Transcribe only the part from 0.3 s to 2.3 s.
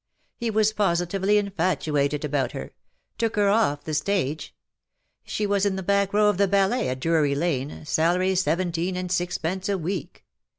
He was positively infatuated